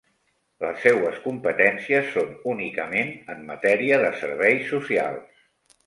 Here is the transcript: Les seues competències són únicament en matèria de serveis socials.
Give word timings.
Les 0.63 0.79
seues 0.85 1.19
competències 1.25 2.09
són 2.15 2.33
únicament 2.55 3.15
en 3.35 3.47
matèria 3.53 4.05
de 4.09 4.13
serveis 4.27 4.69
socials. 4.77 5.43